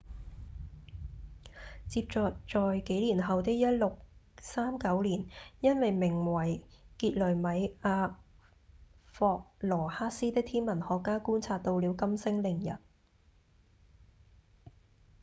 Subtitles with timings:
[1.87, 5.27] 接著在幾年後的1639年
[5.59, 6.63] 一名名為
[6.97, 8.07] 傑雷米亞·
[9.19, 12.75] 霍羅克斯的天文學家觀察到了金星凌日